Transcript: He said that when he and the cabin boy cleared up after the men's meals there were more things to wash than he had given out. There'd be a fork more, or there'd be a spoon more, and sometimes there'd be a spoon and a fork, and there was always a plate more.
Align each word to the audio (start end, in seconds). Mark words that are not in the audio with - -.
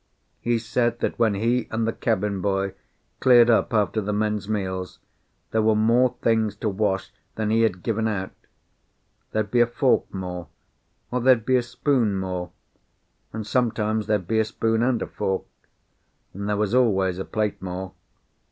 He 0.39 0.57
said 0.57 0.97
that 1.01 1.19
when 1.19 1.35
he 1.35 1.67
and 1.69 1.87
the 1.87 1.93
cabin 1.93 2.41
boy 2.41 2.73
cleared 3.19 3.51
up 3.51 3.71
after 3.71 4.01
the 4.01 4.11
men's 4.11 4.49
meals 4.49 4.97
there 5.51 5.61
were 5.61 5.75
more 5.75 6.15
things 6.23 6.55
to 6.55 6.69
wash 6.69 7.13
than 7.35 7.51
he 7.51 7.61
had 7.61 7.83
given 7.83 8.07
out. 8.07 8.31
There'd 9.31 9.51
be 9.51 9.59
a 9.61 9.67
fork 9.67 10.11
more, 10.11 10.47
or 11.11 11.21
there'd 11.21 11.45
be 11.45 11.55
a 11.55 11.61
spoon 11.61 12.17
more, 12.17 12.49
and 13.31 13.45
sometimes 13.45 14.07
there'd 14.07 14.27
be 14.27 14.39
a 14.39 14.45
spoon 14.45 14.81
and 14.81 14.99
a 15.03 15.07
fork, 15.07 15.43
and 16.33 16.49
there 16.49 16.57
was 16.57 16.73
always 16.73 17.19
a 17.19 17.23
plate 17.25 17.61
more. 17.61 17.93